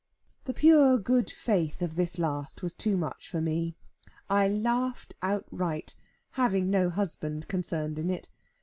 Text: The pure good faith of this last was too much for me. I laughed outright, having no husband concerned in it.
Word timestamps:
The 0.45 0.53
pure 0.55 0.97
good 0.97 1.29
faith 1.29 1.79
of 1.79 1.93
this 1.93 2.17
last 2.17 2.63
was 2.63 2.73
too 2.73 2.97
much 2.97 3.29
for 3.29 3.39
me. 3.39 3.75
I 4.31 4.47
laughed 4.47 5.13
outright, 5.21 5.95
having 6.31 6.71
no 6.71 6.89
husband 6.89 7.47
concerned 7.47 7.99
in 7.99 8.09
it. 8.09 8.31